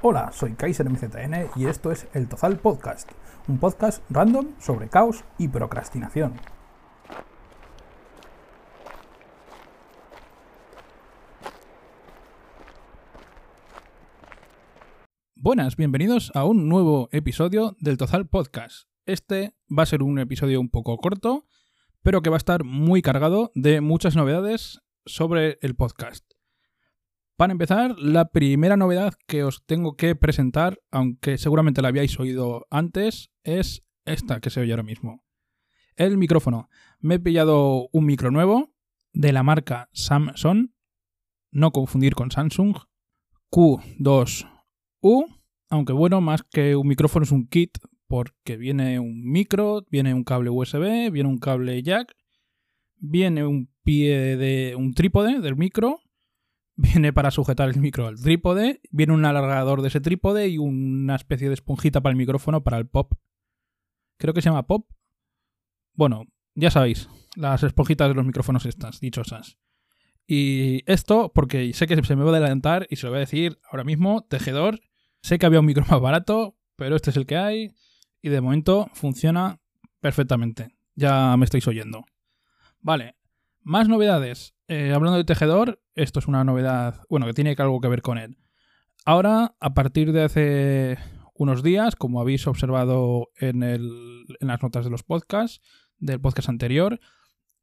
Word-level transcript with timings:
Hola, 0.00 0.30
soy 0.30 0.52
Kaiser 0.52 0.88
MZN 0.88 1.50
y 1.56 1.66
esto 1.66 1.90
es 1.90 2.06
El 2.14 2.28
Tozal 2.28 2.56
Podcast, 2.58 3.10
un 3.48 3.58
podcast 3.58 4.00
random 4.10 4.54
sobre 4.60 4.88
caos 4.88 5.24
y 5.38 5.48
procrastinación. 5.48 6.34
Buenas, 15.34 15.74
bienvenidos 15.74 16.30
a 16.36 16.44
un 16.44 16.68
nuevo 16.68 17.08
episodio 17.10 17.74
del 17.80 17.96
Tozal 17.96 18.28
Podcast. 18.28 18.88
Este 19.04 19.56
va 19.76 19.82
a 19.82 19.86
ser 19.86 20.04
un 20.04 20.20
episodio 20.20 20.60
un 20.60 20.68
poco 20.68 20.96
corto, 20.98 21.48
pero 22.04 22.22
que 22.22 22.30
va 22.30 22.36
a 22.36 22.38
estar 22.38 22.62
muy 22.62 23.02
cargado 23.02 23.50
de 23.56 23.80
muchas 23.80 24.14
novedades 24.14 24.80
sobre 25.06 25.58
el 25.60 25.74
podcast. 25.74 26.27
Para 27.38 27.52
empezar, 27.52 27.96
la 28.00 28.30
primera 28.32 28.76
novedad 28.76 29.14
que 29.28 29.44
os 29.44 29.64
tengo 29.64 29.94
que 29.94 30.16
presentar, 30.16 30.80
aunque 30.90 31.38
seguramente 31.38 31.80
la 31.80 31.86
habíais 31.86 32.18
oído 32.18 32.66
antes, 32.68 33.30
es 33.44 33.86
esta 34.04 34.40
que 34.40 34.50
se 34.50 34.60
oye 34.60 34.72
ahora 34.72 34.82
mismo. 34.82 35.22
El 35.94 36.18
micrófono. 36.18 36.68
Me 36.98 37.14
he 37.14 37.20
pillado 37.20 37.90
un 37.92 38.06
micro 38.06 38.32
nuevo 38.32 38.74
de 39.12 39.32
la 39.32 39.44
marca 39.44 39.88
Samsung, 39.92 40.70
no 41.52 41.70
confundir 41.70 42.16
con 42.16 42.32
Samsung, 42.32 42.74
Q2U, 43.52 45.38
aunque 45.70 45.92
bueno, 45.92 46.20
más 46.20 46.42
que 46.42 46.74
un 46.74 46.88
micrófono 46.88 47.22
es 47.22 47.30
un 47.30 47.46
kit 47.46 47.78
porque 48.08 48.56
viene 48.56 48.98
un 48.98 49.22
micro, 49.22 49.84
viene 49.92 50.12
un 50.12 50.24
cable 50.24 50.50
USB, 50.50 51.12
viene 51.12 51.28
un 51.28 51.38
cable 51.38 51.80
jack, 51.84 52.16
viene 52.96 53.46
un 53.46 53.70
pie 53.84 54.36
de 54.36 54.74
un 54.76 54.92
trípode 54.92 55.38
del 55.38 55.54
micro 55.54 56.00
viene 56.78 57.12
para 57.12 57.32
sujetar 57.32 57.68
el 57.68 57.80
micro 57.80 58.06
al 58.06 58.20
trípode, 58.22 58.80
viene 58.90 59.12
un 59.12 59.24
alargador 59.24 59.82
de 59.82 59.88
ese 59.88 60.00
trípode 60.00 60.48
y 60.48 60.58
una 60.58 61.16
especie 61.16 61.48
de 61.48 61.54
esponjita 61.54 62.00
para 62.00 62.12
el 62.12 62.16
micrófono 62.16 62.62
para 62.62 62.78
el 62.78 62.86
pop. 62.86 63.14
Creo 64.16 64.32
que 64.32 64.40
se 64.40 64.48
llama 64.48 64.66
pop. 64.66 64.88
Bueno, 65.94 66.26
ya 66.54 66.70
sabéis, 66.70 67.08
las 67.34 67.64
esponjitas 67.64 68.08
de 68.08 68.14
los 68.14 68.24
micrófonos 68.24 68.64
estas, 68.64 69.00
dichosas. 69.00 69.58
Y 70.24 70.84
esto, 70.86 71.32
porque 71.34 71.72
sé 71.72 71.88
que 71.88 72.00
se 72.00 72.14
me 72.14 72.22
va 72.22 72.30
a 72.30 72.36
adelantar 72.36 72.86
y 72.90 72.96
se 72.96 73.06
lo 73.06 73.10
voy 73.10 73.18
a 73.18 73.20
decir 73.20 73.58
ahora 73.68 73.82
mismo, 73.82 74.24
tejedor. 74.28 74.80
Sé 75.20 75.38
que 75.40 75.46
había 75.46 75.60
un 75.60 75.66
micro 75.66 75.84
más 75.90 76.00
barato, 76.00 76.56
pero 76.76 76.94
este 76.94 77.10
es 77.10 77.16
el 77.16 77.26
que 77.26 77.36
hay 77.36 77.72
y 78.22 78.28
de 78.28 78.40
momento 78.40 78.88
funciona 78.92 79.60
perfectamente. 79.98 80.68
Ya 80.94 81.36
me 81.36 81.44
estáis 81.44 81.66
oyendo. 81.66 82.04
Vale, 82.80 83.16
más 83.62 83.88
novedades. 83.88 84.54
Eh, 84.68 84.92
hablando 84.92 85.16
de 85.16 85.24
tejedor, 85.24 85.80
esto 85.94 86.18
es 86.18 86.28
una 86.28 86.44
novedad, 86.44 87.00
bueno, 87.08 87.24
que 87.24 87.32
tiene 87.32 87.56
algo 87.56 87.80
que 87.80 87.88
ver 87.88 88.02
con 88.02 88.18
él. 88.18 88.36
Ahora, 89.06 89.54
a 89.60 89.72
partir 89.72 90.12
de 90.12 90.22
hace 90.24 90.98
unos 91.34 91.62
días, 91.62 91.96
como 91.96 92.20
habéis 92.20 92.46
observado 92.46 93.30
en, 93.38 93.60
las 94.40 94.62
notas 94.62 94.84
de 94.84 94.90
los 94.90 95.04
podcasts, 95.04 95.62
del 95.96 96.20
podcast 96.20 96.50
anterior, 96.50 97.00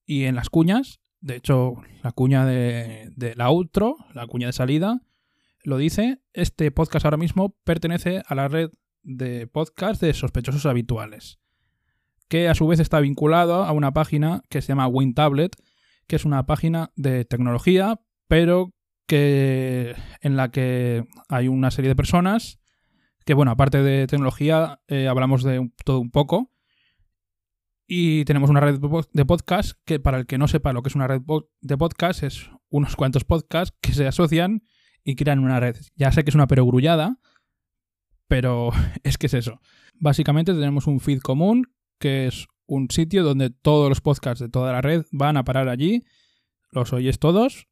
y 0.04 0.24
en 0.24 0.34
las 0.34 0.50
cuñas, 0.50 1.00
de 1.22 1.36
hecho, 1.36 1.76
la 2.02 2.12
cuña 2.12 2.44
de, 2.44 3.12
de 3.16 3.36
la 3.36 3.50
outro, 3.50 3.98
la 4.16 4.26
cuña 4.26 4.48
de 4.48 4.54
salida, 4.54 5.04
lo 5.64 5.78
dice, 5.78 6.24
este 6.34 6.72
podcast 6.72 7.06
ahora 7.06 7.18
mismo 7.18 7.56
pertenece 7.64 8.24
a 8.26 8.34
la 8.34 8.48
red 8.48 8.72
de 9.04 9.46
podcast 9.46 10.02
de 10.02 10.12
sospechosos 10.16 10.66
habituales, 10.66 11.38
que 12.30 12.50
a 12.50 12.56
su 12.56 12.66
vez 12.66 12.80
está 12.80 13.00
vinculado 13.00 13.64
a 13.64 13.72
una 13.74 13.94
página 13.94 14.42
que 14.50 14.64
se 14.64 14.70
llama 14.70 14.88
WinTablet, 14.88 15.56
que 16.08 16.16
es 16.16 16.26
una 16.26 16.46
página 16.46 16.92
de 16.96 17.26
tecnología, 17.26 18.00
pero 18.28 18.74
que 19.08 19.96
en 20.22 20.36
la 20.36 20.50
que 20.52 21.06
hay 21.30 21.48
una 21.48 21.72
serie 21.72 21.90
de 21.90 21.96
personas 21.96 22.60
que, 23.26 23.34
bueno, 23.34 23.52
aparte 23.52 23.82
de 23.82 24.08
tecnología, 24.08 24.80
eh, 24.88 25.08
hablamos 25.08 25.44
de 25.44 25.72
todo 25.84 26.00
un 26.00 26.12
poco. 26.12 26.52
Y 27.88 28.26
tenemos 28.26 28.50
una 28.50 28.62
red 28.62 28.80
de 29.14 29.26
podcast 29.26 29.74
que, 29.86 30.00
para 30.00 30.18
el 30.18 30.26
que 30.26 30.38
no 30.38 30.48
sepa 30.48 30.74
lo 30.74 30.82
que 30.82 30.90
es 30.90 30.96
una 30.96 31.08
red 31.08 31.22
de 31.62 31.78
podcast, 31.78 32.24
es 32.24 32.50
unos 32.70 32.96
cuantos 32.96 33.24
podcasts 33.24 33.78
que 33.82 33.94
se 33.94 34.08
asocian 34.08 34.64
y 35.04 35.16
crean 35.16 35.40
una 35.40 35.60
red. 35.60 35.78
Ya 35.96 36.12
sé 36.12 36.24
que 36.24 36.30
es 36.30 36.36
una 36.36 36.48
perogrullada, 36.48 37.20
pero 38.28 38.72
es 39.04 39.18
que 39.18 39.28
es 39.28 39.34
eso. 39.34 39.60
Básicamente 39.96 40.54
tenemos 40.54 40.88
un 40.88 41.00
feed 41.00 41.20
común, 41.22 41.72
que 42.00 42.28
es 42.28 42.48
un 42.68 42.90
sitio 42.90 43.24
donde 43.24 43.50
todos 43.50 43.90
los 43.90 44.02
podcasts 44.02 44.40
de 44.40 44.50
toda 44.50 44.72
la 44.72 44.82
red 44.82 45.06
van 45.12 45.38
a 45.38 45.44
parar 45.44 45.70
allí, 45.70 46.04
los 46.72 46.94
oyes 46.94 47.20
todos. 47.20 47.68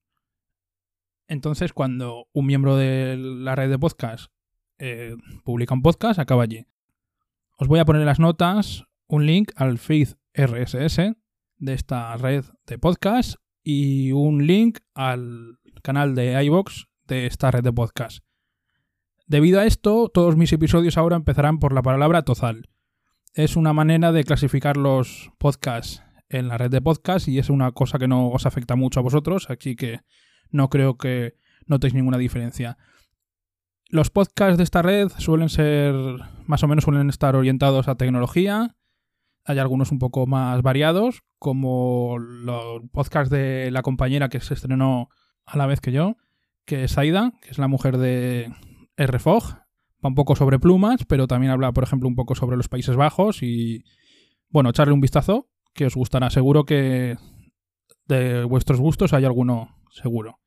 Entonces, 1.27 1.73
cuando 1.73 2.27
un 2.33 2.45
miembro 2.45 2.75
de 2.75 3.17
la 3.17 3.55
red 3.55 3.69
de 3.69 3.79
podcast 3.79 4.31
eh, 4.77 5.15
publica 5.43 5.73
un 5.73 5.81
podcast, 5.81 6.19
acaba 6.19 6.43
allí. 6.43 6.65
Os 7.57 7.67
voy 7.67 7.79
a 7.79 7.85
poner 7.85 8.01
en 8.01 8.07
las 8.07 8.19
notas 8.19 8.85
un 9.07 9.25
link 9.25 9.51
al 9.55 9.77
feed 9.77 10.09
RSS 10.33 11.15
de 11.57 11.73
esta 11.73 12.15
red 12.17 12.45
de 12.65 12.77
podcast 12.77 13.35
y 13.63 14.11
un 14.11 14.45
link 14.45 14.79
al 14.93 15.59
canal 15.81 16.15
de 16.15 16.43
iBox 16.43 16.87
de 17.07 17.25
esta 17.25 17.51
red 17.51 17.63
de 17.63 17.71
podcast. 17.71 18.23
Debido 19.27 19.59
a 19.59 19.65
esto, 19.65 20.09
todos 20.09 20.35
mis 20.35 20.51
episodios 20.51 20.97
ahora 20.97 21.15
empezarán 21.15 21.59
por 21.59 21.73
la 21.73 21.81
palabra 21.81 22.23
Tozal 22.23 22.69
es 23.33 23.55
una 23.55 23.73
manera 23.73 24.11
de 24.11 24.23
clasificar 24.23 24.77
los 24.77 25.31
podcasts 25.37 26.03
en 26.29 26.47
la 26.47 26.57
red 26.57 26.69
de 26.69 26.81
podcasts 26.81 27.27
y 27.27 27.39
es 27.39 27.49
una 27.49 27.71
cosa 27.71 27.97
que 27.97 28.07
no 28.07 28.29
os 28.29 28.45
afecta 28.45 28.75
mucho 28.75 28.99
a 28.99 29.03
vosotros, 29.03 29.49
así 29.49 29.75
que 29.75 30.01
no 30.51 30.69
creo 30.69 30.97
que 30.97 31.35
notéis 31.65 31.93
ninguna 31.93 32.17
diferencia. 32.17 32.77
Los 33.89 34.09
podcasts 34.09 34.57
de 34.57 34.63
esta 34.63 34.81
red 34.81 35.09
suelen 35.17 35.49
ser, 35.49 35.93
más 36.45 36.63
o 36.63 36.67
menos 36.67 36.83
suelen 36.83 37.09
estar 37.09 37.35
orientados 37.35 37.87
a 37.87 37.95
tecnología. 37.95 38.75
Hay 39.45 39.59
algunos 39.59 39.91
un 39.91 39.99
poco 39.99 40.25
más 40.25 40.61
variados, 40.61 41.21
como 41.37 42.17
los 42.17 42.81
podcasts 42.91 43.29
de 43.29 43.69
la 43.71 43.81
compañera 43.81 44.29
que 44.29 44.39
se 44.39 44.53
estrenó 44.53 45.09
a 45.45 45.57
la 45.57 45.65
vez 45.65 45.81
que 45.81 45.91
yo, 45.91 46.17
que 46.65 46.85
es 46.85 46.97
Aida, 46.97 47.33
que 47.41 47.51
es 47.51 47.57
la 47.57 47.67
mujer 47.67 47.97
de 47.97 48.51
RFOG, 48.97 49.62
un 50.07 50.15
poco 50.15 50.35
sobre 50.35 50.59
plumas, 50.59 51.05
pero 51.05 51.27
también 51.27 51.51
habla, 51.51 51.71
por 51.71 51.83
ejemplo, 51.83 52.07
un 52.07 52.15
poco 52.15 52.35
sobre 52.35 52.57
los 52.57 52.67
Países 52.67 52.95
Bajos 52.95 53.43
y, 53.43 53.83
bueno, 54.49 54.69
echarle 54.69 54.93
un 54.93 55.01
vistazo, 55.01 55.49
que 55.73 55.85
os 55.85 55.95
gustará. 55.95 56.29
Seguro 56.29 56.65
que 56.65 57.17
de 58.05 58.43
vuestros 58.43 58.79
gustos 58.79 59.13
hay 59.13 59.25
alguno 59.25 59.77
seguro. 59.91 60.39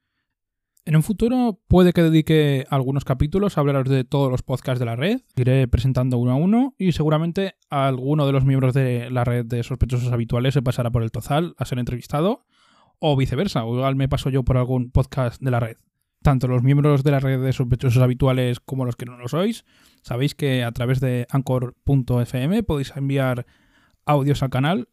En 0.84 0.94
un 0.94 1.02
futuro 1.02 1.58
puede 1.66 1.92
que 1.92 2.02
dedique 2.02 2.64
algunos 2.70 3.04
capítulos 3.04 3.56
a 3.56 3.60
hablaros 3.60 3.88
de 3.88 4.04
todos 4.04 4.30
los 4.30 4.42
podcasts 4.42 4.78
de 4.78 4.86
la 4.86 4.94
red. 4.94 5.20
Iré 5.34 5.66
presentando 5.66 6.16
uno 6.16 6.30
a 6.30 6.36
uno 6.36 6.74
y 6.78 6.92
seguramente 6.92 7.56
alguno 7.70 8.24
de 8.24 8.32
los 8.32 8.44
miembros 8.44 8.72
de 8.72 9.10
la 9.10 9.24
red 9.24 9.44
de 9.44 9.64
sospechosos 9.64 10.12
habituales 10.12 10.54
se 10.54 10.62
pasará 10.62 10.90
por 10.90 11.02
el 11.02 11.10
Tozal 11.10 11.56
a 11.58 11.64
ser 11.64 11.80
entrevistado 11.80 12.46
o 13.00 13.16
viceversa, 13.16 13.64
o 13.64 13.74
igual 13.74 13.96
me 13.96 14.08
paso 14.08 14.30
yo 14.30 14.44
por 14.44 14.56
algún 14.56 14.90
podcast 14.92 15.42
de 15.42 15.50
la 15.50 15.60
red 15.60 15.76
tanto 16.26 16.48
los 16.48 16.64
miembros 16.64 17.04
de 17.04 17.12
la 17.12 17.20
red 17.20 17.40
de 17.40 17.52
sospechosos 17.52 18.02
habituales 18.02 18.58
como 18.58 18.84
los 18.84 18.96
que 18.96 19.06
no 19.06 19.16
lo 19.16 19.28
sois, 19.28 19.64
sabéis 20.02 20.34
que 20.34 20.64
a 20.64 20.72
través 20.72 20.98
de 20.98 21.24
anchor.fm 21.30 22.64
podéis 22.64 22.92
enviar 22.96 23.46
audios 24.04 24.42
al 24.42 24.50
canal 24.50 24.88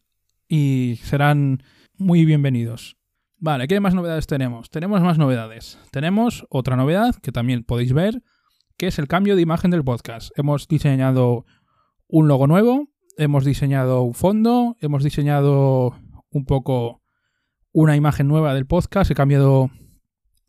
y 0.46 1.00
serán 1.02 1.64
muy 1.98 2.24
bienvenidos. 2.24 2.98
Vale, 3.36 3.66
¿qué 3.66 3.80
más 3.80 3.94
novedades 3.94 4.28
tenemos? 4.28 4.70
Tenemos 4.70 5.02
más 5.02 5.18
novedades. 5.18 5.76
Tenemos 5.90 6.46
otra 6.50 6.76
novedad 6.76 7.16
que 7.16 7.32
también 7.32 7.64
podéis 7.64 7.92
ver, 7.92 8.22
que 8.76 8.86
es 8.86 9.00
el 9.00 9.08
cambio 9.08 9.34
de 9.34 9.42
imagen 9.42 9.72
del 9.72 9.82
podcast. 9.82 10.30
Hemos 10.38 10.68
diseñado 10.68 11.46
un 12.06 12.28
logo 12.28 12.46
nuevo, 12.46 12.90
hemos 13.16 13.44
diseñado 13.44 14.02
un 14.02 14.14
fondo, 14.14 14.76
hemos 14.80 15.02
diseñado 15.02 15.96
un 16.30 16.44
poco 16.44 17.02
una 17.72 17.96
imagen 17.96 18.28
nueva 18.28 18.54
del 18.54 18.66
podcast, 18.66 19.10
he 19.10 19.16
cambiado 19.16 19.72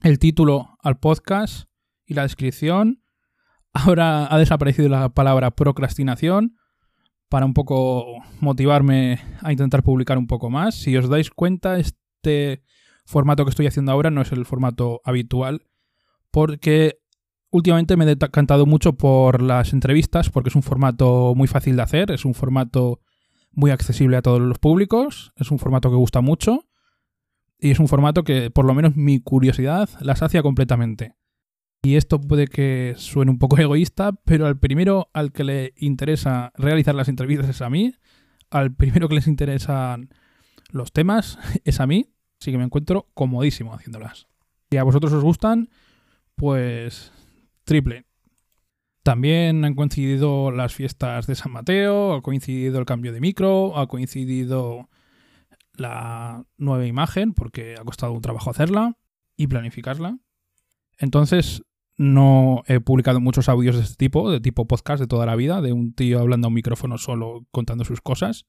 el 0.05 0.19
título 0.19 0.77
al 0.83 0.99
podcast 0.99 1.67
y 2.05 2.13
la 2.13 2.21
descripción. 2.21 3.01
Ahora 3.73 4.31
ha 4.31 4.37
desaparecido 4.37 4.87
la 4.87 5.09
palabra 5.09 5.49
procrastinación 5.49 6.57
para 7.27 7.47
un 7.47 7.55
poco 7.55 8.05
motivarme 8.39 9.19
a 9.41 9.51
intentar 9.51 9.81
publicar 9.81 10.19
un 10.19 10.27
poco 10.27 10.51
más. 10.51 10.75
Si 10.75 10.95
os 10.95 11.09
dais 11.09 11.31
cuenta, 11.31 11.79
este 11.79 12.61
formato 13.07 13.45
que 13.45 13.49
estoy 13.49 13.65
haciendo 13.65 13.91
ahora 13.91 14.11
no 14.11 14.21
es 14.21 14.31
el 14.31 14.45
formato 14.45 15.01
habitual 15.05 15.63
porque 16.29 16.99
últimamente 17.49 17.97
me 17.97 18.05
he 18.05 18.15
decantado 18.15 18.67
mucho 18.67 18.93
por 18.93 19.41
las 19.41 19.73
entrevistas 19.73 20.29
porque 20.29 20.49
es 20.49 20.55
un 20.55 20.61
formato 20.61 21.33
muy 21.35 21.47
fácil 21.47 21.77
de 21.77 21.81
hacer, 21.81 22.11
es 22.11 22.25
un 22.25 22.35
formato 22.35 23.01
muy 23.53 23.71
accesible 23.71 24.17
a 24.17 24.21
todos 24.21 24.39
los 24.39 24.59
públicos, 24.59 25.33
es 25.35 25.49
un 25.49 25.57
formato 25.57 25.89
que 25.89 25.95
gusta 25.95 26.21
mucho 26.21 26.64
y 27.59 27.71
es 27.71 27.79
un 27.79 27.87
formato 27.87 28.23
que, 28.23 28.51
por 28.51 28.65
lo 28.65 28.73
menos, 28.73 28.95
mi 28.95 29.19
curiosidad 29.19 29.89
la 30.01 30.15
sacia 30.15 30.41
completamente. 30.43 31.15
Y 31.83 31.97
esto 31.97 32.19
puede 32.19 32.47
que 32.47 32.95
suene 32.97 33.31
un 33.31 33.37
poco 33.37 33.57
egoísta, 33.59 34.13
pero 34.25 34.47
al 34.47 34.57
primero 34.57 35.09
al 35.13 35.31
que 35.31 35.43
le 35.43 35.73
interesa 35.77 36.51
realizar 36.55 36.95
las 36.95 37.09
entrevistas 37.09 37.49
es 37.49 37.61
a 37.61 37.69
mí. 37.69 37.93
Al 38.49 38.73
primero 38.73 39.07
que 39.07 39.15
les 39.15 39.27
interesan 39.27 40.09
los 40.71 40.91
temas 40.91 41.37
es 41.63 41.79
a 41.79 41.87
mí. 41.87 42.07
Así 42.41 42.51
que 42.51 42.57
me 42.57 42.63
encuentro 42.63 43.07
comodísimo 43.13 43.73
haciéndolas. 43.73 44.27
Si 44.69 44.77
a 44.77 44.83
vosotros 44.83 45.13
os 45.13 45.23
gustan, 45.23 45.69
pues 46.35 47.11
triple. 47.63 48.05
También 49.03 49.63
han 49.63 49.75
coincidido 49.75 50.49
las 50.49 50.73
fiestas 50.73 51.27
de 51.27 51.35
San 51.35 51.51
Mateo, 51.51 52.15
ha 52.15 52.21
coincidido 52.23 52.79
el 52.79 52.85
cambio 52.85 53.13
de 53.13 53.21
micro, 53.21 53.77
ha 53.77 53.87
coincidido 53.87 54.89
la 55.77 56.45
nueva 56.57 56.85
imagen, 56.85 57.33
porque 57.33 57.75
ha 57.79 57.83
costado 57.83 58.13
un 58.13 58.21
trabajo 58.21 58.49
hacerla 58.49 58.97
y 59.35 59.47
planificarla. 59.47 60.17
Entonces, 60.97 61.63
no 61.97 62.63
he 62.67 62.79
publicado 62.79 63.21
muchos 63.21 63.49
audios 63.49 63.75
de 63.75 63.83
este 63.83 63.95
tipo, 63.95 64.29
de 64.31 64.41
tipo 64.41 64.67
podcast 64.67 64.99
de 64.99 65.07
toda 65.07 65.25
la 65.25 65.35
vida, 65.35 65.61
de 65.61 65.73
un 65.73 65.93
tío 65.93 66.19
hablando 66.19 66.47
a 66.47 66.49
un 66.49 66.53
micrófono 66.53 66.97
solo 66.97 67.45
contando 67.51 67.85
sus 67.85 68.01
cosas. 68.01 68.45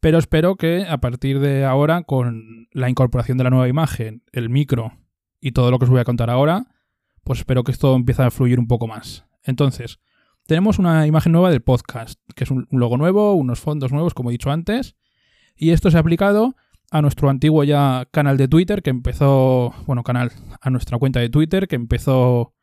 Pero 0.00 0.18
espero 0.18 0.56
que 0.56 0.86
a 0.88 0.98
partir 0.98 1.40
de 1.40 1.64
ahora, 1.64 2.04
con 2.04 2.68
la 2.72 2.88
incorporación 2.88 3.38
de 3.38 3.44
la 3.44 3.50
nueva 3.50 3.68
imagen, 3.68 4.22
el 4.32 4.48
micro 4.48 4.92
y 5.40 5.52
todo 5.52 5.70
lo 5.70 5.78
que 5.78 5.84
os 5.84 5.90
voy 5.90 6.00
a 6.00 6.04
contar 6.04 6.30
ahora, 6.30 6.66
pues 7.24 7.40
espero 7.40 7.64
que 7.64 7.72
esto 7.72 7.94
empiece 7.94 8.22
a 8.22 8.30
fluir 8.30 8.58
un 8.58 8.66
poco 8.66 8.86
más. 8.86 9.26
Entonces, 9.42 10.00
tenemos 10.46 10.78
una 10.78 11.06
imagen 11.06 11.32
nueva 11.32 11.50
del 11.50 11.60
podcast, 11.60 12.20
que 12.34 12.44
es 12.44 12.50
un 12.50 12.66
logo 12.70 12.96
nuevo, 12.96 13.34
unos 13.34 13.60
fondos 13.60 13.92
nuevos, 13.92 14.14
como 14.14 14.30
he 14.30 14.32
dicho 14.32 14.50
antes, 14.50 14.96
y 15.60 15.72
esto 15.72 15.90
se 15.90 15.98
ha 15.98 16.00
aplicado 16.00 16.56
a 16.90 17.02
nuestro 17.02 17.28
antiguo 17.28 17.62
ya 17.64 18.08
canal 18.10 18.38
de 18.38 18.48
Twitter, 18.48 18.82
que 18.82 18.88
empezó, 18.88 19.74
bueno, 19.86 20.02
canal, 20.02 20.32
a 20.58 20.70
nuestra 20.70 20.98
cuenta 20.98 21.20
de 21.20 21.28
Twitter, 21.28 21.68
que 21.68 21.76
empezó 21.76 22.54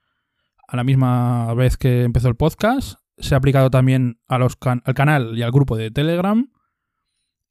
a 0.68 0.76
la 0.76 0.84
misma 0.84 1.54
vez 1.54 1.78
que 1.78 2.04
empezó 2.04 2.28
el 2.28 2.36
podcast. 2.36 3.00
Se 3.20 3.36
ha 3.36 3.38
aplicado 3.38 3.70
también 3.70 4.20
al 4.28 4.50
canal 4.96 5.38
y 5.38 5.44
al 5.44 5.52
grupo 5.52 5.78
de 5.78 5.92
Telegram 5.92 6.52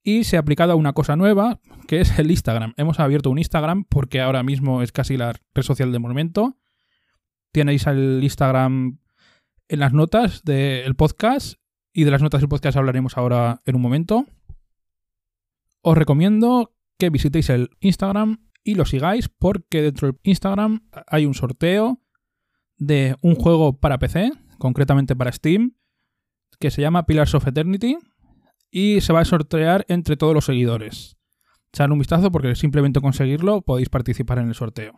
y 0.03 0.25
se 0.25 0.37
ha 0.37 0.41
aplicado 0.41 0.73
a 0.73 0.77
una 0.77 0.95
cosa 0.95 1.15
nueva, 1.15 1.61
que 1.87 2.01
es 2.01 2.19
el 2.19 2.29
Instagram. 2.29 2.75
Hemos 2.77 2.99
abierto 2.99 3.31
un 3.31 3.39
Instagram 3.39 3.85
porque 3.85 4.21
ahora 4.21 4.43
mismo 4.43 4.83
es 4.83 4.91
casi 4.91 5.17
la 5.17 5.33
red 5.55 5.63
social 5.63 5.93
de 5.93 6.01
momento. 6.01 6.59
Tenéis 7.53 7.87
el 7.87 8.19
Instagram 8.21 8.99
en 9.69 9.79
las 9.79 9.93
notas 9.93 10.43
del 10.43 10.97
podcast 10.97 11.55
y 11.93 12.03
de 12.03 12.11
las 12.11 12.21
notas 12.21 12.41
del 12.41 12.49
podcast 12.49 12.77
hablaremos 12.77 13.17
ahora 13.17 13.63
en 13.65 13.77
un 13.77 13.83
momento. 13.83 14.27
Os 15.89 15.97
recomiendo 15.97 16.75
que 16.99 17.11
visitéis 17.11 17.49
el 17.49 17.71
Instagram 17.79 18.49
y 18.65 18.75
lo 18.75 18.87
sigáis 18.87 19.29
porque 19.29 19.83
dentro 19.83 20.09
del 20.09 20.19
Instagram 20.25 20.81
hay 21.07 21.27
un 21.27 21.35
sorteo 21.35 22.03
de 22.77 23.15
un 23.23 23.37
juego 23.37 23.79
para 23.79 24.01
PC, 24.01 24.33
concretamente 24.59 25.15
para 25.15 25.31
Steam, 25.31 25.77
que 26.59 26.73
se 26.73 26.83
llama 26.83 27.07
Pillars 27.07 27.37
of 27.37 27.47
Eternity 27.47 27.99
y 28.69 29.01
se 29.01 29.13
va 29.13 29.21
a 29.21 29.25
sortear 29.25 29.85
entre 29.87 30.17
todos 30.17 30.35
los 30.35 30.47
seguidores. 30.47 31.19
Echad 31.69 31.93
un 31.93 32.01
vistazo 32.01 32.33
porque 32.33 32.57
simplemente 32.57 33.01
conseguirlo 33.01 33.63
podéis 33.63 33.89
participar 33.89 34.41
en 34.41 34.49
el 34.49 34.57
sorteo. 34.57 34.93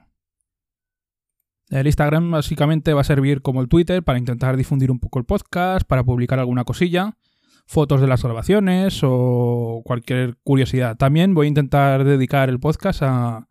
El 1.68 1.86
Instagram 1.86 2.30
básicamente 2.30 2.94
va 2.94 3.02
a 3.02 3.04
servir 3.04 3.42
como 3.42 3.60
el 3.60 3.68
Twitter 3.68 4.02
para 4.02 4.18
intentar 4.18 4.56
difundir 4.56 4.90
un 4.90 5.00
poco 5.00 5.18
el 5.18 5.26
podcast, 5.26 5.86
para 5.86 6.02
publicar 6.02 6.38
alguna 6.38 6.64
cosilla, 6.64 7.18
fotos 7.68 8.00
de 8.00 8.06
las 8.06 8.22
grabaciones 8.22 9.00
o 9.04 9.82
cualquier 9.84 10.38
curiosidad. 10.42 10.96
También 10.96 11.34
voy 11.34 11.46
a 11.46 11.48
intentar 11.48 12.02
dedicar 12.02 12.48
el 12.48 12.58
podcast 12.58 13.02
a 13.02 13.48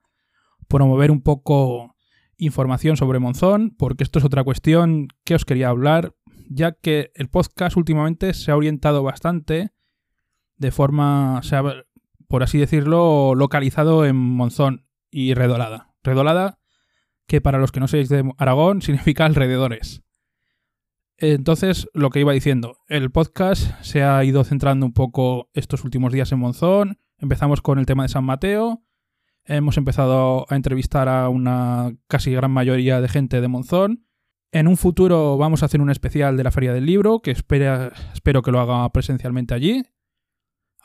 promover 0.67 1.11
un 1.11 1.21
poco 1.21 1.95
información 2.37 2.97
sobre 2.97 3.19
Monzón, 3.19 3.75
porque 3.77 4.03
esto 4.03 4.17
es 4.17 4.25
otra 4.25 4.43
cuestión 4.43 5.07
que 5.23 5.35
os 5.35 5.45
quería 5.45 5.69
hablar, 5.69 6.15
ya 6.49 6.71
que 6.71 7.11
el 7.13 7.29
podcast 7.29 7.77
últimamente 7.77 8.33
se 8.33 8.51
ha 8.51 8.57
orientado 8.57 9.03
bastante 9.03 9.69
de 10.57 10.71
forma, 10.71 11.41
por 12.27 12.41
así 12.41 12.57
decirlo, 12.57 13.35
localizado 13.35 14.03
en 14.03 14.15
Monzón 14.15 14.87
y 15.11 15.35
Redolada. 15.35 15.93
Redolada, 16.01 16.57
que 17.27 17.39
para 17.39 17.59
los 17.59 17.71
que 17.71 17.79
no 17.81 17.87
seáis 17.87 18.09
de 18.09 18.31
Aragón, 18.39 18.81
significa 18.81 19.25
alrededores. 19.25 20.01
Entonces, 21.17 21.87
lo 21.93 22.09
que 22.09 22.19
iba 22.19 22.31
diciendo, 22.33 22.77
el 22.87 23.09
podcast 23.11 23.71
se 23.81 24.03
ha 24.03 24.23
ido 24.23 24.43
centrando 24.43 24.85
un 24.85 24.93
poco 24.93 25.49
estos 25.53 25.83
últimos 25.83 26.13
días 26.13 26.31
en 26.31 26.39
Monzón. 26.39 26.99
Empezamos 27.17 27.61
con 27.61 27.79
el 27.79 27.85
tema 27.85 28.03
de 28.03 28.09
San 28.09 28.23
Mateo. 28.23 28.83
Hemos 29.43 29.77
empezado 29.77 30.45
a 30.49 30.55
entrevistar 30.55 31.09
a 31.09 31.29
una 31.29 31.95
casi 32.07 32.31
gran 32.31 32.51
mayoría 32.51 33.01
de 33.01 33.07
gente 33.07 33.41
de 33.41 33.47
Monzón. 33.47 34.05
En 34.51 34.67
un 34.67 34.77
futuro 34.77 35.37
vamos 35.37 35.63
a 35.63 35.65
hacer 35.65 35.81
un 35.81 35.89
especial 35.89 36.37
de 36.37 36.43
la 36.43 36.51
Feria 36.51 36.73
del 36.73 36.85
Libro, 36.85 37.19
que 37.21 37.31
espero 37.31 38.41
que 38.43 38.51
lo 38.51 38.59
haga 38.59 38.87
presencialmente 38.91 39.53
allí 39.53 39.83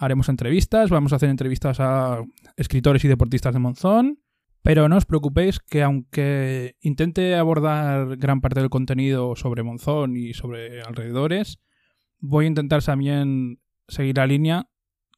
haremos 0.02 0.28
entrevistas, 0.28 0.90
vamos 0.90 1.12
a 1.12 1.16
hacer 1.16 1.28
entrevistas 1.28 1.78
a 1.78 2.24
escritores 2.56 3.04
y 3.04 3.08
deportistas 3.08 3.54
de 3.54 3.60
Monzón. 3.60 4.21
Pero 4.62 4.88
no 4.88 4.96
os 4.96 5.06
preocupéis 5.06 5.58
que 5.58 5.82
aunque 5.82 6.76
intente 6.80 7.34
abordar 7.34 8.16
gran 8.16 8.40
parte 8.40 8.60
del 8.60 8.70
contenido 8.70 9.34
sobre 9.34 9.62
Monzón 9.62 10.16
y 10.16 10.34
sobre 10.34 10.82
alrededores, 10.82 11.58
voy 12.20 12.44
a 12.44 12.48
intentar 12.48 12.82
también 12.82 13.60
seguir 13.88 14.16
la 14.16 14.26
línea 14.26 14.68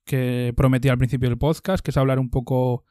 que 0.07 0.53
prometí 0.57 0.89
al 0.89 0.99
principio 0.99 1.29
del 1.29 1.39
podcast, 1.39 1.85
que 1.85 1.91
es 1.91 1.97
hablar 1.97 2.19
un 2.19 2.31
poco 2.31 2.85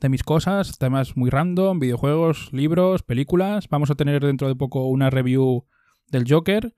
de 0.00 0.08
mis 0.08 0.22
cosas, 0.22 0.78
temas 0.78 1.16
muy 1.16 1.30
random, 1.30 1.80
videojuegos, 1.80 2.52
libros, 2.52 3.02
películas. 3.02 3.68
Vamos 3.68 3.90
a 3.90 3.94
tener 3.94 4.24
dentro 4.24 4.46
de 4.46 4.54
poco 4.54 4.86
una 4.86 5.10
review 5.10 5.66
del 6.08 6.24
Joker, 6.28 6.74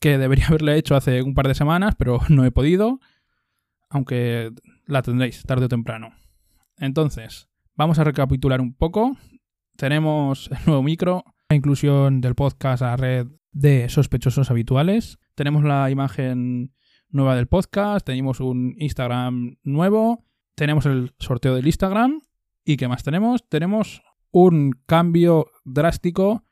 que 0.00 0.18
debería 0.18 0.46
haberle 0.48 0.76
hecho 0.76 0.96
hace 0.96 1.22
un 1.22 1.34
par 1.34 1.46
de 1.46 1.54
semanas, 1.54 1.94
pero 1.96 2.20
no 2.28 2.44
he 2.44 2.50
podido 2.50 2.98
aunque 3.90 4.52
la 4.86 5.02
tendréis 5.02 5.42
tarde 5.42 5.66
o 5.66 5.68
temprano. 5.68 6.14
Entonces, 6.78 7.49
vamos 7.80 7.98
a 7.98 8.04
recapitular 8.04 8.60
un 8.60 8.74
poco. 8.74 9.16
Tenemos 9.78 10.50
el 10.52 10.58
nuevo 10.66 10.82
micro, 10.82 11.24
la 11.48 11.56
inclusión 11.56 12.20
del 12.20 12.34
podcast 12.34 12.82
a 12.82 12.88
la 12.88 12.96
red 12.98 13.26
de 13.52 13.88
sospechosos 13.88 14.50
habituales. 14.50 15.18
Tenemos 15.34 15.64
la 15.64 15.90
imagen 15.90 16.74
nueva 17.08 17.34
del 17.36 17.46
podcast, 17.46 18.04
tenemos 18.04 18.40
un 18.40 18.74
Instagram 18.76 19.56
nuevo, 19.62 20.26
tenemos 20.56 20.84
el 20.84 21.14
sorteo 21.18 21.54
del 21.54 21.66
Instagram 21.66 22.20
y 22.66 22.76
¿qué 22.76 22.86
más 22.86 23.02
tenemos? 23.02 23.48
Tenemos 23.48 24.02
un 24.30 24.72
cambio 24.84 25.46
drástico 25.64 26.44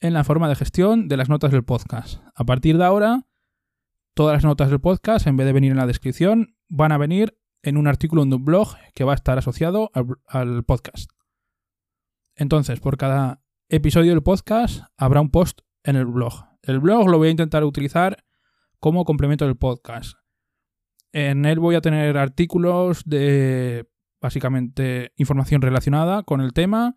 en 0.00 0.12
la 0.12 0.24
forma 0.24 0.48
de 0.48 0.56
gestión 0.56 1.06
de 1.06 1.16
las 1.16 1.28
notas 1.28 1.52
del 1.52 1.62
podcast. 1.62 2.20
A 2.34 2.42
partir 2.42 2.78
de 2.78 2.84
ahora, 2.84 3.28
todas 4.12 4.34
las 4.34 4.44
notas 4.44 4.70
del 4.70 4.80
podcast, 4.80 5.28
en 5.28 5.36
vez 5.36 5.46
de 5.46 5.52
venir 5.52 5.70
en 5.70 5.78
la 5.78 5.86
descripción, 5.86 6.56
van 6.68 6.90
a 6.90 6.98
venir 6.98 7.38
en 7.64 7.76
un 7.78 7.86
artículo 7.86 8.24
de 8.24 8.34
un 8.34 8.44
blog 8.44 8.76
que 8.94 9.04
va 9.04 9.12
a 9.12 9.14
estar 9.16 9.38
asociado 9.38 9.90
al, 10.26 10.64
podcast. 10.64 11.10
Entonces, 12.36 12.80
por 12.80 12.96
cada 12.96 13.42
episodio 13.68 14.10
del 14.12 14.22
podcast 14.22 14.82
habrá 14.96 15.20
un 15.20 15.30
post 15.30 15.60
en 15.82 15.96
el 15.96 16.06
blog. 16.06 16.44
El 16.62 16.78
blog 16.78 17.08
lo 17.08 17.18
voy 17.18 17.28
a 17.28 17.32
intentar 17.32 17.64
utilizar 17.64 18.24
como 18.78 19.04
complemento 19.04 19.46
del 19.46 19.56
podcast. 19.56 20.18
En 21.12 21.46
él 21.46 21.58
voy 21.58 21.74
a 21.74 21.80
tener 21.80 22.18
artículos 22.18 23.02
de 23.04 23.88
básicamente 24.20 25.12
información 25.16 25.62
relacionada 25.62 26.22
con 26.22 26.40
el 26.40 26.52
tema 26.52 26.96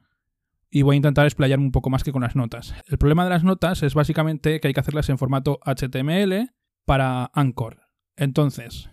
y 0.70 0.82
voy 0.82 0.96
a 0.96 0.98
intentar 0.98 1.26
explayarme 1.26 1.66
un 1.66 1.72
poco 1.72 1.90
más 1.90 2.04
que 2.04 2.12
con 2.12 2.24
las 2.24 2.36
notas. 2.36 2.74
El 2.88 2.98
problema 2.98 3.24
de 3.24 3.30
las 3.30 3.44
notas 3.44 3.84
es 3.84 3.94
básicamente 3.94 4.60
que 4.60 4.68
hay 4.68 4.74
que 4.74 4.80
hacerlas 4.80 5.10
en 5.10 5.18
formato 5.18 5.60
HTML 5.64 6.52
para 6.86 7.32
Anchor. 7.34 7.82
Entonces, 8.18 8.90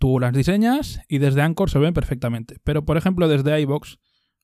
Tú 0.00 0.18
las 0.18 0.32
diseñas 0.32 1.02
y 1.08 1.18
desde 1.18 1.42
Anchor 1.42 1.68
se 1.68 1.78
ven 1.78 1.92
perfectamente. 1.92 2.56
Pero, 2.64 2.86
por 2.86 2.96
ejemplo, 2.96 3.28
desde 3.28 3.60
iBox, 3.60 3.98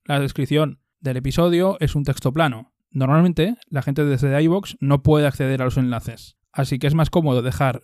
la 0.05 0.21
descripción 0.21 0.83
del 1.01 1.17
episodio 1.17 1.79
es 1.81 1.95
un 1.95 2.05
texto 2.05 2.31
plano. 2.31 2.75
Normalmente, 2.91 3.57
la 3.71 3.81
gente 3.81 4.05
desde 4.05 4.43
iBox 4.43 4.77
no 4.81 5.03
puede 5.03 5.27
acceder 5.27 5.63
a 5.63 5.65
los 5.65 5.79
enlaces. 5.79 6.37
Así 6.53 6.79
que 6.79 6.87
es 6.87 6.95
más 6.95 7.09
cómodo 7.09 7.41
dejar 7.41 7.81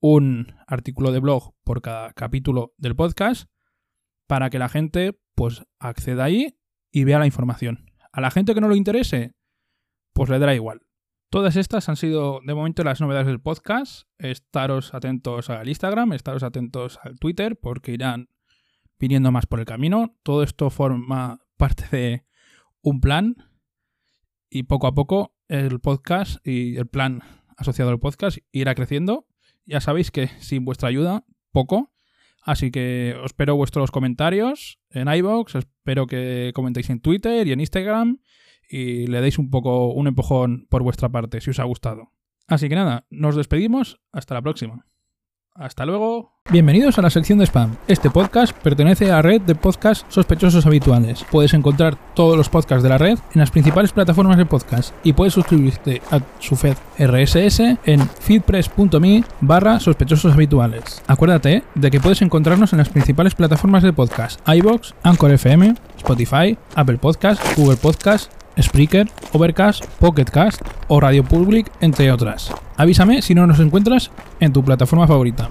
un 0.00 0.54
artículo 0.66 1.12
de 1.12 1.20
blog 1.20 1.54
por 1.64 1.80
cada 1.80 2.12
capítulo 2.12 2.74
del 2.76 2.94
podcast 2.94 3.48
para 4.26 4.50
que 4.50 4.58
la 4.58 4.68
gente 4.68 5.18
pues 5.34 5.62
acceda 5.78 6.24
ahí 6.24 6.58
y 6.90 7.04
vea 7.04 7.18
la 7.18 7.26
información. 7.26 7.86
A 8.12 8.20
la 8.20 8.30
gente 8.30 8.52
que 8.52 8.60
no 8.60 8.68
lo 8.68 8.76
interese, 8.76 9.32
pues 10.12 10.28
le 10.28 10.38
dará 10.38 10.54
igual. 10.54 10.82
Todas 11.32 11.56
estas 11.56 11.88
han 11.88 11.96
sido 11.96 12.42
de 12.44 12.52
momento 12.52 12.84
las 12.84 13.00
novedades 13.00 13.26
del 13.26 13.40
podcast. 13.40 14.06
Estaros 14.18 14.92
atentos 14.92 15.48
al 15.48 15.66
Instagram, 15.66 16.12
estaros 16.12 16.42
atentos 16.42 17.00
al 17.02 17.18
Twitter, 17.18 17.56
porque 17.56 17.92
irán 17.92 18.28
viniendo 18.98 19.32
más 19.32 19.46
por 19.46 19.58
el 19.58 19.64
camino. 19.64 20.14
Todo 20.24 20.42
esto 20.42 20.68
forma 20.68 21.40
parte 21.56 21.84
de 21.90 22.26
un 22.82 23.00
plan 23.00 23.36
y 24.50 24.64
poco 24.64 24.86
a 24.86 24.94
poco 24.94 25.34
el 25.48 25.80
podcast 25.80 26.46
y 26.46 26.76
el 26.76 26.86
plan 26.86 27.22
asociado 27.56 27.90
al 27.90 27.98
podcast 27.98 28.36
irá 28.52 28.74
creciendo. 28.74 29.26
Ya 29.64 29.80
sabéis 29.80 30.10
que 30.10 30.28
sin 30.38 30.66
vuestra 30.66 30.90
ayuda, 30.90 31.24
poco. 31.50 31.94
Así 32.42 32.70
que 32.70 33.16
os 33.20 33.30
espero 33.30 33.56
vuestros 33.56 33.90
comentarios 33.90 34.80
en 34.90 35.08
iBox, 35.08 35.54
espero 35.54 36.06
que 36.06 36.52
comentéis 36.54 36.90
en 36.90 37.00
Twitter 37.00 37.46
y 37.46 37.52
en 37.52 37.60
Instagram 37.60 38.18
y 38.72 39.06
le 39.06 39.20
deis 39.20 39.38
un 39.38 39.50
poco 39.50 39.92
un 39.92 40.06
empujón 40.06 40.66
por 40.70 40.82
vuestra 40.82 41.10
parte 41.10 41.40
si 41.40 41.50
os 41.50 41.58
ha 41.58 41.64
gustado. 41.64 42.12
Así 42.48 42.68
que 42.68 42.74
nada, 42.74 43.06
nos 43.10 43.36
despedimos, 43.36 44.00
hasta 44.12 44.34
la 44.34 44.42
próxima. 44.42 44.86
Hasta 45.54 45.84
luego. 45.84 46.32
Bienvenidos 46.50 46.98
a 46.98 47.02
la 47.02 47.10
sección 47.10 47.38
de 47.38 47.44
spam. 47.44 47.76
Este 47.86 48.08
podcast 48.08 48.56
pertenece 48.56 49.10
a 49.10 49.16
la 49.16 49.22
red 49.22 49.42
de 49.42 49.54
podcasts 49.54 50.06
sospechosos 50.08 50.64
habituales. 50.64 51.26
Puedes 51.30 51.52
encontrar 51.52 51.98
todos 52.14 52.38
los 52.38 52.48
podcasts 52.48 52.82
de 52.82 52.88
la 52.88 52.96
red 52.96 53.18
en 53.34 53.40
las 53.40 53.50
principales 53.50 53.92
plataformas 53.92 54.38
de 54.38 54.46
podcast 54.46 54.94
y 55.04 55.12
puedes 55.12 55.34
suscribirte 55.34 56.00
a 56.10 56.20
su 56.38 56.56
feed 56.56 56.76
RSS 56.98 57.60
en 57.84 58.00
feedpress.me 58.00 59.24
barra 59.42 59.78
sospechosos 59.78 60.32
habituales. 60.32 61.02
Acuérdate 61.06 61.64
de 61.74 61.90
que 61.90 62.00
puedes 62.00 62.22
encontrarnos 62.22 62.72
en 62.72 62.78
las 62.78 62.88
principales 62.88 63.34
plataformas 63.34 63.82
de 63.82 63.92
podcast 63.92 64.40
iBox, 64.48 64.94
Anchor 65.02 65.32
FM, 65.32 65.74
Spotify, 65.98 66.56
Apple 66.74 66.96
Podcast, 66.96 67.42
Google 67.58 67.76
Podcast, 67.76 68.32
Spreaker, 68.60 69.08
Overcast, 69.32 69.84
Pocketcast 69.98 70.62
o 70.88 71.00
Radio 71.00 71.24
Public, 71.24 71.70
entre 71.80 72.12
otras. 72.12 72.52
Avísame 72.76 73.22
si 73.22 73.34
no 73.34 73.46
nos 73.46 73.60
encuentras 73.60 74.10
en 74.40 74.52
tu 74.52 74.64
plataforma 74.64 75.06
favorita. 75.06 75.50